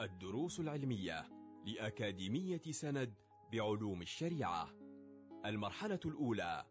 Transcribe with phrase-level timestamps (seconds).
[0.00, 1.28] الدروس العلمية
[1.64, 3.14] لأكاديمية سند
[3.52, 4.70] بعلوم الشريعة.
[5.44, 6.66] المرحلة الأولى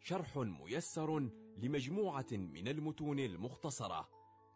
[0.00, 4.08] شرح ميسر لمجموعة من المتون المختصرة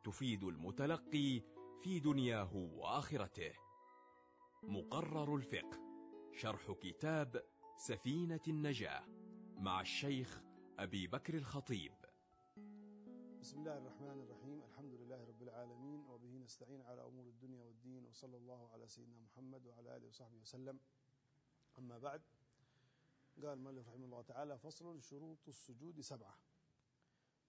[0.05, 1.43] تفيد المتلقي
[1.83, 3.53] في دنياه وآخرته.
[4.63, 5.81] مقرر الفقه
[6.33, 7.43] شرح كتاب
[7.77, 9.05] سفينة النجاة
[9.59, 10.43] مع الشيخ
[10.79, 11.93] أبي بكر الخطيب.
[13.41, 18.37] بسم الله الرحمن الرحيم الحمد لله رب العالمين وبه نستعين على أمور الدنيا والدين وصلى
[18.37, 20.81] الله على سيدنا محمد وعلى آله وصحبه وسلم.
[21.79, 22.23] أما بعد
[23.37, 26.39] قال المؤلف رحمه الله تعالى فصل شروط السجود سبعة.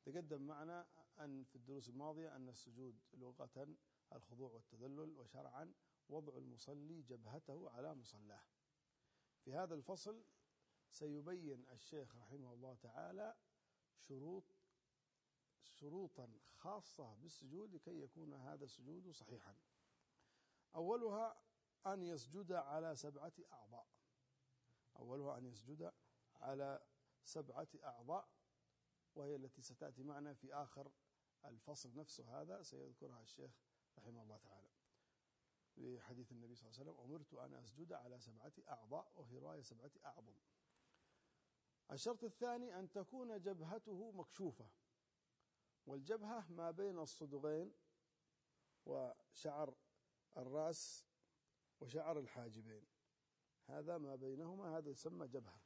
[0.04, 0.88] تقدم معنا
[1.20, 3.76] أن في الدروس الماضية أن السجود لغة
[4.13, 5.73] الخضوع والتذلل وشرعا
[6.09, 8.43] وضع المصلي جبهته على مصلاه.
[9.43, 10.23] في هذا الفصل
[10.90, 13.35] سيبين الشيخ رحمه الله تعالى
[13.98, 14.43] شروط
[15.69, 19.55] شروطا خاصة بالسجود لكي يكون هذا السجود صحيحا.
[20.76, 21.41] أولها
[21.87, 23.87] أن يسجد على سبعة أعضاء.
[24.95, 25.93] أولها أن يسجد
[26.35, 26.85] على
[27.23, 28.29] سبعة أعضاء
[29.15, 30.91] وهي التي ستأتي معنا في آخر
[31.45, 33.51] الفصل نفسه هذا سيذكرها الشيخ
[33.97, 34.70] رحمه الله تعالى.
[35.75, 39.62] في حديث النبي صلى الله عليه وسلم أمرت أن أسجد على سبعة أعضاء وفي رواية
[39.62, 40.35] سبعة أعظم.
[41.91, 44.70] الشرط الثاني أن تكون جبهته مكشوفة.
[45.85, 47.73] والجبهة ما بين الصدغين
[48.85, 49.73] وشعر
[50.37, 51.05] الرأس
[51.79, 52.85] وشعر الحاجبين.
[53.67, 55.59] هذا ما بينهما هذا يسمى جبهة.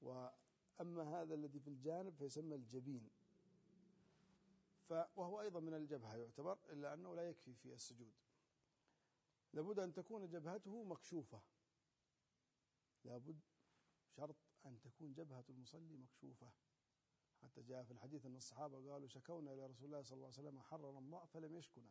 [0.00, 3.10] وأما هذا الذي في الجانب فيسمى الجبين.
[4.90, 8.12] وهو أيضا من الجبهة يعتبر إلا أنه لا يكفي في السجود.
[9.52, 11.42] لابد أن تكون جبهته مكشوفة.
[13.04, 13.40] لابد
[14.16, 16.50] شرط أن تكون جبهة المصلي مكشوفة.
[17.44, 20.60] حتى جاء في الحديث أن الصحابة قالوا شكونا إلى رسول الله صلى الله عليه وسلم
[20.60, 21.90] حر رمضاء فلم يشكنا.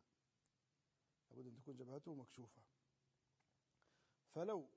[1.29, 2.61] لابد أن تكون جبهته مكشوفة.
[4.29, 4.69] فلو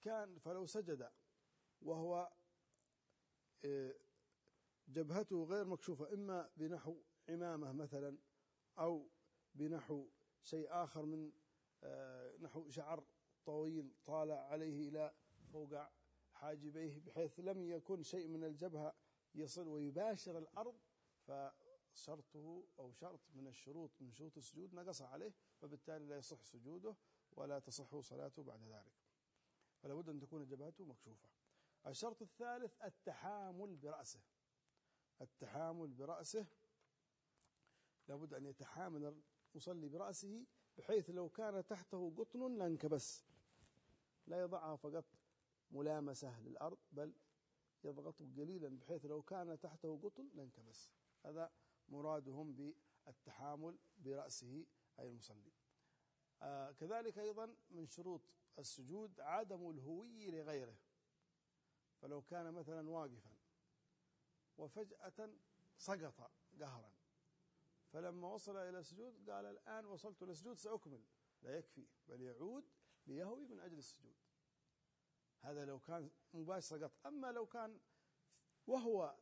[0.00, 1.12] كان فلو سجد
[1.82, 2.32] وهو
[4.88, 8.18] جبهته غير مكشوفة إما بنحو عمامة مثلا
[8.78, 9.10] أو
[9.54, 10.08] بنحو
[10.42, 11.32] شيء آخر من
[12.40, 13.04] نحو شعر
[13.44, 15.14] طويل طالع عليه إلى
[15.52, 15.74] فوق
[16.32, 18.94] حاجبيه بحيث لم يكن شيء من الجبهة
[19.38, 20.74] يصل ويباشر الأرض
[21.26, 26.96] فشرطه أو شرط من الشروط من شروط السجود نقص عليه فبالتالي لا يصح سجوده
[27.32, 28.92] ولا تصح صلاته بعد ذلك.
[29.82, 31.28] فلا بد أن تكون جبهته مكشوفة.
[31.86, 34.20] الشرط الثالث التحامل برأسه.
[35.20, 36.46] التحامل برأسه.
[38.08, 39.22] لابد أن يتحامل
[39.54, 40.44] المصلي برأسه
[40.78, 43.24] بحيث لو كان تحته قطن لانكبس.
[44.26, 45.04] لا يضعها فقط
[45.70, 47.14] ملامسة للأرض بل
[47.84, 50.90] يضغط قليلا بحيث لو كان تحته قطن لانكبس.
[51.24, 51.52] هذا
[51.88, 52.74] مرادهم
[53.06, 54.66] بالتحامل برأسه
[54.98, 55.52] أي المصلي.
[56.42, 58.22] آه كذلك أيضا من شروط
[58.58, 60.76] السجود عدم الهوي لغيره.
[62.00, 63.36] فلو كان مثلا واقفا
[64.58, 65.30] وفجأة
[65.76, 66.30] سقط
[66.60, 66.92] قهرا
[67.92, 71.02] فلما وصل إلى السجود قال الآن وصلت إلى السجود سأكمل.
[71.42, 72.64] لا يكفي بل يعود
[73.06, 74.16] ليهوي من أجل السجود.
[75.40, 77.78] هذا لو كان مباشر سقط أما لو كان
[78.66, 79.14] وهو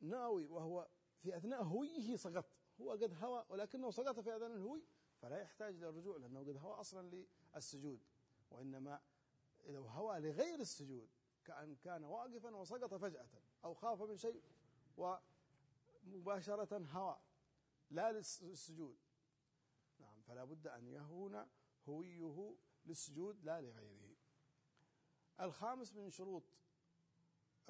[0.00, 0.88] ناوي وهو
[1.22, 2.44] في أثناء هويه سقط.
[2.80, 4.84] هو قد هوى ولكنه سقط في أذان الهوي
[5.22, 8.00] فلا يحتاج للرجوع لأنه قد هوى أصلا للسجود.
[8.50, 9.00] وإنما
[9.66, 11.08] لو هوى لغير السجود
[11.44, 13.28] كأن كان واقفا وسقط فجأة
[13.64, 14.42] أو خاف من شيء
[14.96, 17.18] ومباشرة هوى
[17.90, 18.96] لا للسجود.
[19.98, 21.46] نعم فلا بد أن يهون
[21.88, 24.05] هويه للسجود لا لغيره.
[25.40, 26.44] الخامس من شروط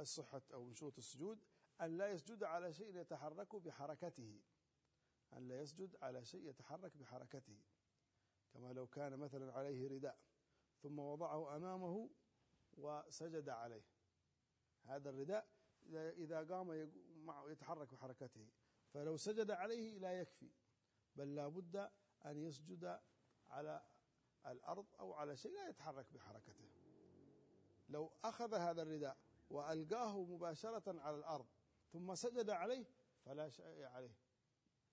[0.01, 1.45] الصحة أو من شروط السجود
[1.81, 4.41] أن لا يسجد على شيء يتحرك بحركته.
[5.33, 7.61] أن لا يسجد على شيء يتحرك بحركته.
[8.53, 10.19] كما لو كان مثلا عليه رداء
[10.83, 12.11] ثم وضعه أمامه
[12.73, 13.85] وسجد عليه.
[14.85, 15.49] هذا الرداء
[15.93, 16.91] إذا قام
[17.51, 18.49] يتحرك بحركته.
[18.89, 20.51] فلو سجد عليه لا يكفي.
[21.17, 21.91] بل لا بد
[22.25, 23.01] أن يسجد
[23.47, 23.87] على
[24.47, 26.86] الأرض أو على شيء لا يتحرك بحركته.
[27.89, 29.17] لو أخذ هذا الرداء
[29.51, 31.47] وألقاه مباشرة على الأرض
[31.93, 32.87] ثم سجد عليه
[33.25, 34.17] فلا شيء عليه.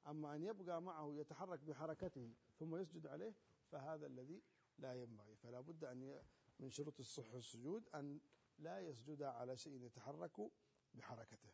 [0.08, 3.36] أما أن يبقى معه يتحرك بحركته ثم يسجد عليه
[3.72, 4.44] فهذا الذي
[4.78, 5.36] لا ينبغي.
[5.36, 6.24] فلا بد أن
[6.60, 8.20] من شروط الصح السجود أن
[8.58, 10.52] لا يسجد على شيء يتحرك
[10.94, 11.50] بحركته.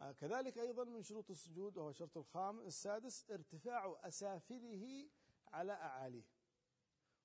[0.00, 5.10] آه كذلك أيضا من شروط السجود وهو الشرط الخامس السادس ارتفاع أسافله
[5.48, 6.24] على أعاليه.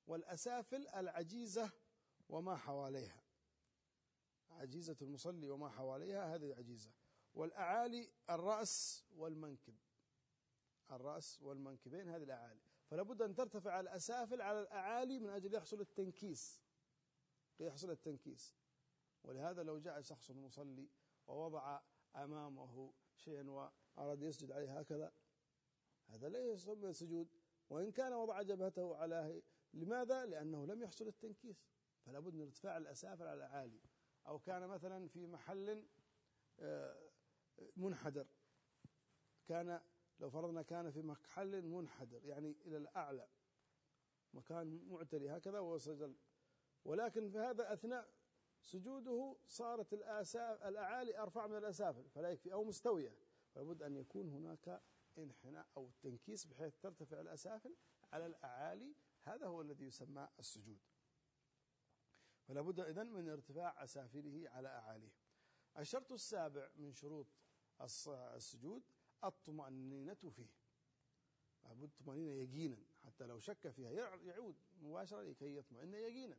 [0.08, 1.72] والأسافل العجيزة
[2.30, 3.24] وما حواليها.
[4.52, 6.92] عجيزة المصلي وما حواليها هذه عجيزة.
[7.34, 9.76] والأعالي الرأس والمنكب.
[10.92, 12.62] الرأس والمنكبين هذه الأعالي.
[12.86, 16.62] فلا بد أن ترتفع الأسافل على الأعالي من أجل يحصل التنكيس.
[17.60, 18.56] يحصل التنكيس.
[19.24, 20.90] ولهذا لو جاء شخص مصلي
[21.28, 21.82] ووضع
[22.16, 25.14] أمامه شيئا وأراد يسجد عليه هكذا
[26.08, 27.28] هذا لا يسمى سجود.
[27.70, 29.42] وإن كان وضع جبهته على
[29.74, 31.79] لماذا؟ لأنه لم يحصل التنكيس.
[32.10, 33.80] فلا بد من ارتفاع الأسافل على الأعالي
[34.28, 35.86] أو كان مثلا في محل
[36.60, 37.10] آه،
[37.78, 38.28] منحدر.
[39.48, 39.82] كان
[40.20, 43.28] لو فرضنا كان في محل منحدر يعني إلى الأعلى.
[44.34, 46.16] مكان معتري هكذا وسجل
[46.86, 48.10] ولكن في هذا أثناء
[48.62, 53.14] سجوده صارت الآساف الأعالي أرفع من الأسافل فلا يكفي أو مستوية.
[53.56, 54.82] فلابد أن يكون هناك
[55.18, 57.76] انحناء أو تنكيس بحيث ترتفع الأسافل
[58.14, 58.96] على الأعالي.
[59.24, 60.80] هذا هو الذي يسمى السجود.
[62.50, 65.14] فلا بد إذن من ارتفاع أسافله على أعاليه.
[65.78, 67.28] الشرط السابع من شروط
[68.36, 68.84] السجود
[69.24, 70.50] الطمأنينة فيه.
[71.64, 73.92] لابد طمأنينة يقينا حتى لو شك فيها.
[73.92, 76.38] يعود مباشرة لكي يطمئن يقينا.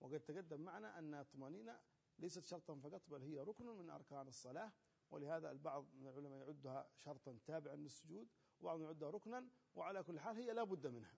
[0.00, 1.80] وقد تقدم معنا أن الطمأنينة
[2.18, 4.72] ليست شرطا فقط بل هي ركن من أركان الصلاة.
[5.10, 8.28] ولهذا البعض من العلماء يعدها شرطا تابعا للسجود
[8.60, 11.14] وبعضهم يعدها ركنا وعلى كل حال هي لا بد منها.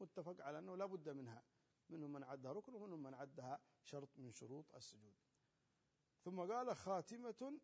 [0.00, 1.42] متفق على أنه لا بد منها.
[1.90, 5.14] منهم من عدها ركن ومنهم من عدها شرط من شروط السجود.
[6.24, 7.60] ثم قال خاتمة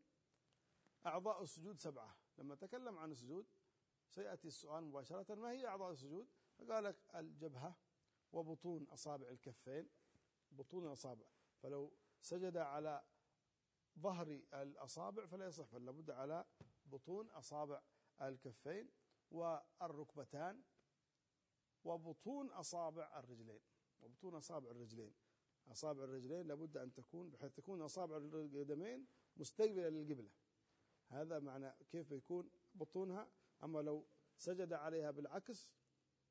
[1.06, 2.16] أعضاء السجود سبعة.
[2.38, 3.46] لما تكلم عن السجود
[4.08, 6.28] سيأتي السؤال مباشرة ما هي أعضاء السجود؟
[6.58, 7.76] فقال لك الجبهة
[8.32, 9.90] وبطون أصابع الكفين.
[10.50, 11.26] بطون الأصابع.
[11.62, 13.04] فلو سجد على
[13.98, 16.44] ظهر الأصابع فلا يصح فلا بد على
[16.84, 17.82] بطون أصابع
[18.22, 18.90] الكفين
[19.30, 20.62] والركبتان
[21.84, 23.60] وبطون أصابع الرجلين.
[24.02, 25.14] وبطون أصابع الرجلين.
[25.68, 29.06] أصابع الرجلين لابد أن تكون بحيث تكون أصابع القدمين
[29.36, 30.30] مستقبلة للقبلة.
[31.08, 33.28] هذا معنى كيف يكون بطونها.
[33.64, 34.06] أما لو
[34.36, 35.70] سجد عليها بالعكس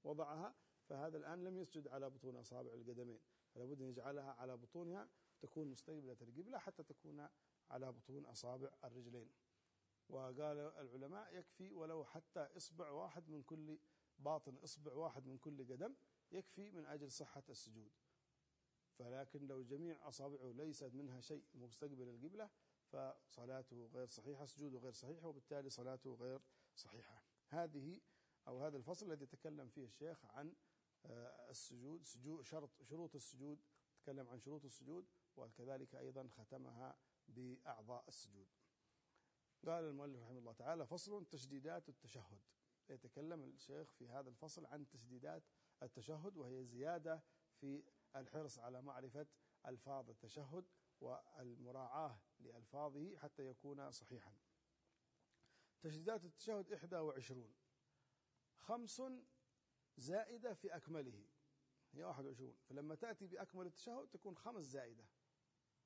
[0.04, 0.56] وضعها
[0.90, 3.20] فهذا الآن لم يسجد على بطون أصابع القدمين
[3.54, 5.10] فلا بد أن يجعلها على بطونها
[5.42, 7.28] تكون مستقبلة القبلة حتى تكون
[7.70, 9.30] على بطون أصابع الرجلين.
[10.10, 13.80] وقال العلماء يكفي ولو حتى إصبع واحد من كل
[14.20, 15.96] باطن إصبع واحد من كل قدم
[16.36, 17.92] يكفي من أجل صحة السجود.
[19.00, 22.50] فلكن لو جميع أصابعه ليست منها شيء مستقبل القبلة
[22.86, 26.42] فصلاته غير صحيحة سجوده غير صحيح وبالتالي صلاته غير
[26.76, 27.24] صحيحة.
[27.48, 28.02] هذه
[28.48, 30.56] أو هذا الفصل الذي تكلم فيه الشيخ عن
[31.06, 33.60] آه، السجود سجود شرط شروط السجود
[34.00, 35.06] تكلم عن شروط السجود
[35.36, 36.98] وكذلك أيضا ختمها
[37.28, 38.48] بأعضاء السجود.
[39.66, 42.42] قال المؤلف رحمه الله تعالى فصل تشديدات التشهد.
[42.90, 45.44] يتكلم الشيخ في هذا الفصل عن تشديدات
[45.84, 47.24] التشهد وهي زيادة
[47.56, 47.84] في
[48.16, 49.28] الحرص على معرفة
[49.66, 50.66] ألفاظ التشهد
[51.02, 54.34] والمراعاة لألفاظه حتى يكون صحيحا.
[55.82, 57.54] تشديدات التشهد 21
[58.58, 59.02] خمس
[59.98, 61.26] زائدة في أكمله.
[61.92, 65.06] هي 21 فلما تأتي بأكمل التشهد تكون خمس زائدة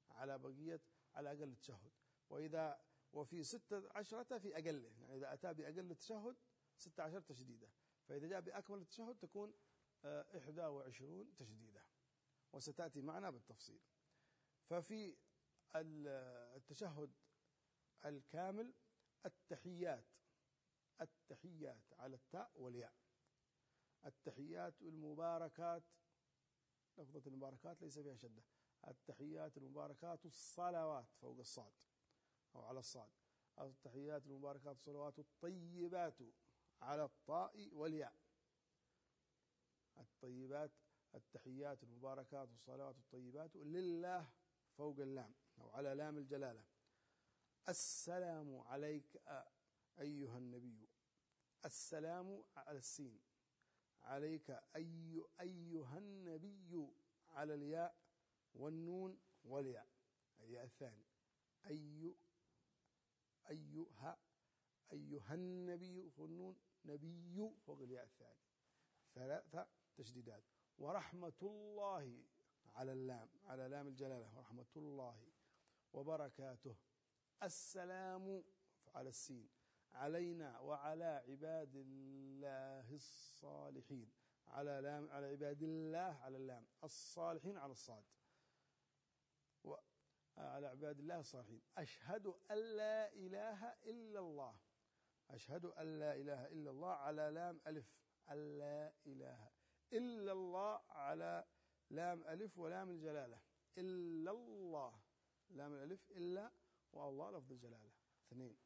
[0.09, 0.81] على بقية
[1.13, 1.91] على أقل التشهد.
[2.29, 2.81] وإذا
[3.13, 4.89] وفي ستة عشرة في أقله.
[4.99, 6.35] يعني إذا أتى بأقل التشهد
[6.77, 7.69] ستة عشر تشديدة.
[8.07, 9.53] فإذا جاء بأكمل التشهد تكون
[10.05, 11.83] آه، إحدى وعشرون تشديدة
[12.53, 13.79] وستأتي معنا بالتفصيل.
[14.69, 15.17] ففي
[15.75, 17.11] التشهد
[18.05, 18.73] الكامل
[19.25, 20.05] التحيات
[21.01, 22.93] التحيات على التاء والياء.
[24.05, 25.83] التحيات المباركات
[26.97, 28.43] لفظة المباركات ليس فيها شدة.
[28.87, 31.73] التحيات المباركات الصلوات فوق الصاد
[32.55, 33.09] أو على الصاد.
[33.59, 36.17] التحيات المباركات الصلوات الطيبات
[36.81, 38.13] على الطاء والياء.
[40.19, 40.71] الطيبات
[41.15, 44.29] التحيات المباركات والصلوات الطيبات لله
[44.77, 46.63] فوق اللام أو على لام الجلالة.
[47.69, 49.21] السلام عليك
[49.99, 50.89] أيها النبي.
[51.65, 53.19] السلام على السين.
[54.01, 56.87] عليك أي أيها النبي.
[57.29, 57.95] على الياء
[58.53, 59.87] والنون والياء.
[60.39, 61.05] الياء الثاني.
[61.65, 62.15] أي
[63.49, 64.17] أيها
[64.91, 66.09] أيها النبي.
[66.09, 68.39] فوق النون نبي فوق الياء الثاني.
[69.13, 70.43] ثلاثة تشديدات
[70.77, 72.23] ورحمة الله
[72.75, 75.27] على اللام على لام الجلالة ورحمة الله
[75.93, 76.75] وبركاته.
[77.43, 78.43] السلام
[78.95, 79.49] على السين.
[79.91, 84.11] علينا وعلى عباد الله الصالحين.
[84.47, 86.65] على لام على عباد الله على اللام.
[86.83, 88.03] الصالحين على الصاد.
[90.37, 91.61] على عباد الله الصالحين.
[91.77, 94.55] أشهد أن لا إله إلا الله.
[95.29, 97.99] أشهد أن لا إله إلا الله على لام ألف.
[98.29, 99.58] أن لا إله
[99.93, 101.45] إلا الله على
[101.89, 103.41] لام ألف ولام الجلالة.
[103.77, 104.99] إلا الله.
[105.49, 106.51] لام الألف إلا
[106.91, 107.91] والله لفظ الجلالة.
[108.27, 108.57] اثنين.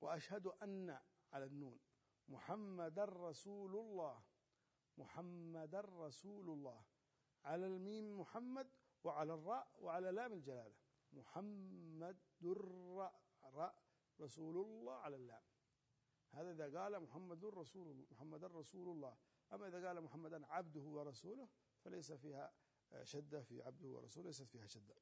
[0.00, 1.00] وأشهد أن
[1.32, 1.80] على النون
[2.28, 4.22] محمد رسول الله.
[4.96, 6.84] محمد رسول الله.
[7.44, 8.70] على الميم محمد
[9.04, 10.76] وعلى الراء وعلى لام الجلالة.
[11.12, 13.84] محمد الراء راء
[14.20, 15.42] رسول الله على اللام.
[16.30, 19.16] هذا إذا قال محمد رسول محمد رسول الله.
[19.52, 21.48] أما إذا قال محمدا عبده ورسوله
[21.84, 22.52] فليس فيها
[23.02, 24.94] شدة في عبده ورسوله ليست فيها شدة.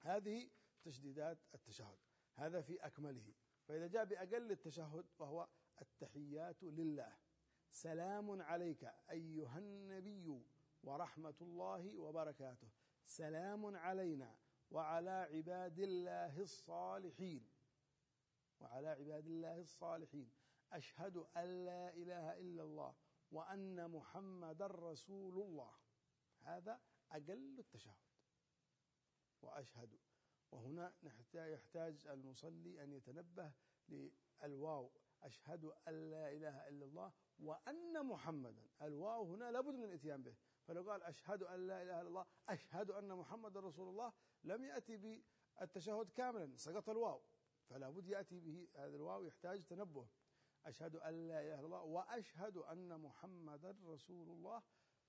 [0.00, 0.50] هذه
[0.82, 1.98] تشديدات التشهد
[2.34, 3.34] هذا في أكمله.
[3.64, 5.48] فإذا جاء بأقل التشهد وهو
[5.80, 7.16] التحيات لله.
[7.70, 10.42] سلام عليك أيها النبي
[10.82, 12.68] ورحمة الله وبركاته.
[13.04, 14.36] سلام علينا
[14.70, 17.50] وعلى عباد الله الصالحين.
[18.60, 20.30] وعلى عباد الله الصالحين.
[20.72, 22.94] أشهد أن لا إله إلا الله
[23.30, 25.74] وأن محمد رسول الله.
[26.40, 26.80] هذا
[27.12, 27.98] أقل التشهد
[29.42, 29.98] وأشهد.
[30.52, 30.92] وهنا
[31.34, 33.52] يحتاج المصلي أن يتنبه
[33.88, 34.92] للواو.
[35.22, 38.68] أشهد أن لا إله إلا الله وأن محمدا.
[38.82, 40.36] الواو هنا لابد من الإتيان به.
[40.66, 44.12] فلو قال أشهد أن لا إله إلا الله أشهد أن محمد رسول الله
[44.44, 47.22] لم يأتي بالتشهد كاملا سقط الواو.
[47.68, 50.08] فلا بد يأتي به هذا الواو يحتاج تنبه.
[50.66, 54.62] أشهد أن لا إله إلا الله وأشهد أن محمدا رسول الله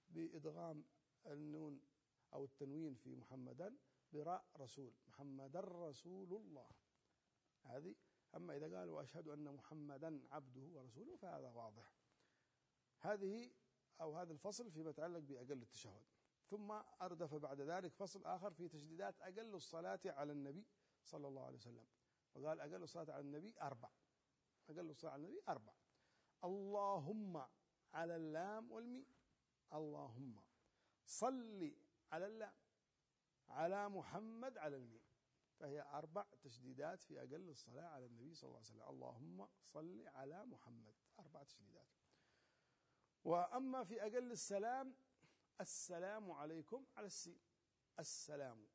[0.10, 0.86] بإدغام
[1.26, 1.82] النون
[2.34, 3.78] أو التنوين في محمدا
[4.14, 4.94] براء رسول.
[5.08, 6.70] محمدا رسول الله
[7.64, 7.96] هذه
[8.36, 11.94] أما إذا قال وأشهد أن محمدا عبده ورسوله فهذا واضح.
[13.00, 13.52] هذه
[14.02, 16.04] أو هذا الفصل فيما يتعلق بأقل التشهد.
[16.50, 20.66] ثم أردف بعد ذلك فصل آخر في تشديدات أقل الصلاة على النبي
[21.04, 21.86] صلى الله عليه وسلم.
[22.36, 23.90] وقال أقل الصلاة على النبي أربع.
[24.72, 25.74] أقل الصلاة على النبي أربع
[26.44, 27.46] اللهم
[27.94, 29.06] على اللام والمي
[29.74, 30.42] اللهم
[31.06, 31.76] صل
[32.12, 32.54] على اللام.
[33.50, 35.02] على محمد على الميم.
[35.60, 38.90] فهي أربع تشديدات في أقل الصلاة على النبي صلى الله عليه وسلم.
[38.90, 40.96] اللهم صل على محمد.
[41.20, 41.88] أربع تشديدات.
[43.24, 44.96] وأما في أقل السلام
[45.62, 47.40] السلام عليكم على السين.
[48.00, 48.68] السلام.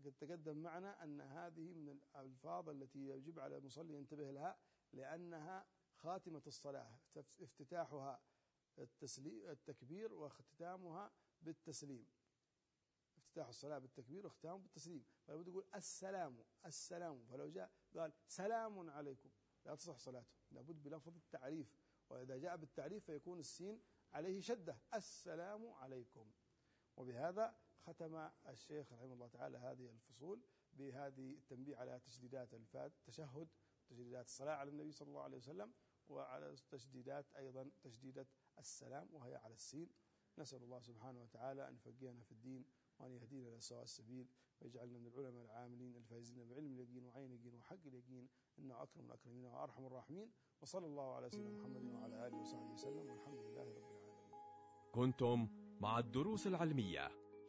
[0.00, 4.58] وقد تقدم معنا أن هذه من الألفاظ التي يجب على المصلي ينتبه لها
[4.92, 6.98] لأنها خاتمة الصلاة
[7.40, 8.22] افتتاحها
[8.78, 12.06] التكبير واختتامها بالتسليم.
[13.18, 15.04] افتتاح الصلاة بالتكبير واختتامه بالتسليم.
[15.26, 19.30] فلابد يقول السلام السلام فلو جاء قال سلام عليكم
[19.64, 20.32] لا تصح صلاته.
[20.50, 21.76] لابد بلفظ التعريف.
[22.10, 24.78] وإذا جاء بالتعريف فيكون السين عليه شدة.
[24.94, 26.32] السلام عليكم.
[26.96, 30.40] وبهذا ختم الشيخ رحمه الله تعالى هذه الفصول
[30.72, 33.48] بهذه التنبيه على تشديدات الفات التشهد
[33.88, 35.72] تشديدات الصلاة على النبي صلى الله عليه وسلم
[36.08, 38.26] وعلى تشديدات أيضا تشديدة
[38.58, 39.88] السلام وهي على السين.
[40.38, 42.64] نسأل الله سبحانه وتعالى أن يفقهنا في الدين
[42.98, 44.28] وأن يهدينا إلى سواء السبيل
[44.60, 49.86] ويجعلنا من العلماء العاملين الفائزين بعلم اليقين وعين اليقين وحق اليقين إنه أكرم الأكرمين وأرحم
[49.86, 50.32] الراحمين.
[50.60, 54.92] وصلى الله على سيدنا محمد وعلى آله وصحبه وسلم والحمد لله رب العالمين.
[54.92, 55.48] كنتم
[55.80, 57.29] مع الدروس العلمية.